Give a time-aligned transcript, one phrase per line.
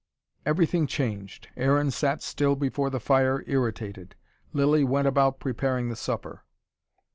[0.47, 1.49] Everything changed.
[1.55, 4.15] Aaron sat still before the fire, irritated.
[4.51, 6.43] Lilly went about preparing the supper.